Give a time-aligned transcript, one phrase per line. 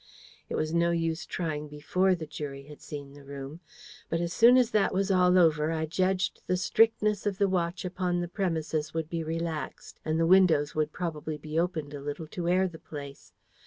[0.49, 3.59] "It was no use trying before the jury had seen the room.
[4.09, 7.85] But as soon as that was all over, I judged the strictness of the watch
[7.85, 12.25] upon the premises would be relaxed, and the windows would probably be opened a little
[12.29, 13.31] to air the place.